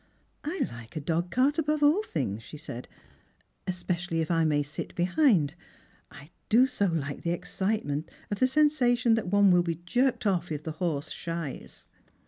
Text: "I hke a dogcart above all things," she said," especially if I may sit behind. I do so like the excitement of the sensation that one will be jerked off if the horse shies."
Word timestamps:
"I 0.43 0.61
hke 0.61 0.95
a 0.95 0.99
dogcart 0.99 1.59
above 1.59 1.83
all 1.83 2.01
things," 2.01 2.41
she 2.41 2.57
said," 2.57 2.87
especially 3.67 4.19
if 4.19 4.31
I 4.31 4.43
may 4.45 4.63
sit 4.63 4.95
behind. 4.95 5.53
I 6.09 6.31
do 6.49 6.65
so 6.65 6.87
like 6.87 7.21
the 7.21 7.29
excitement 7.29 8.09
of 8.31 8.39
the 8.39 8.47
sensation 8.47 9.13
that 9.13 9.27
one 9.29 9.51
will 9.51 9.61
be 9.61 9.75
jerked 9.85 10.25
off 10.25 10.51
if 10.51 10.63
the 10.63 10.71
horse 10.71 11.11
shies." 11.11 11.85